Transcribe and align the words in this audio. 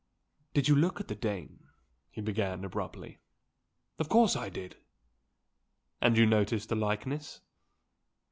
"Did 0.55 0.67
you 0.67 0.75
look 0.75 0.99
at 0.99 1.09
the 1.09 1.13
Dane?" 1.15 1.59
he 2.09 2.21
began 2.21 2.63
abruptly. 2.65 3.19
"Of 3.99 4.09
course 4.09 4.35
I 4.35 4.49
did!" 4.49 4.77
"And 6.01 6.17
you 6.17 6.25
noticed 6.25 6.69
the 6.69 6.75
likeness?" 6.75 7.41